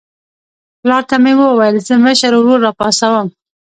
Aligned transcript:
پلار 0.81 1.03
ته 1.09 1.15
مې 1.23 1.33
وویل 1.37 1.75
زه 1.87 1.93
مشر 2.05 2.31
ورور 2.35 2.59
راپاڅوم. 2.65 3.27